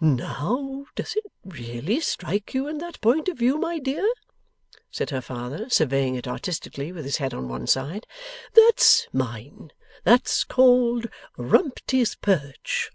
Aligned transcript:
'Now, 0.00 0.86
does 0.94 1.16
it 1.16 1.24
really 1.44 1.98
strike 1.98 2.54
you 2.54 2.68
in 2.68 2.78
that 2.78 3.00
point 3.00 3.26
of 3.26 3.36
view, 3.38 3.58
my 3.58 3.80
dear?' 3.80 4.12
said 4.92 5.10
her 5.10 5.20
father, 5.20 5.68
surveying 5.70 6.14
it 6.14 6.28
artistically 6.28 6.92
with 6.92 7.04
his 7.04 7.16
head 7.16 7.34
on 7.34 7.48
one 7.48 7.66
side: 7.66 8.06
'that's 8.54 9.08
mine. 9.12 9.72
That's 10.04 10.44
called 10.44 11.08
Rumty's 11.36 12.14
Perch. 12.14 12.92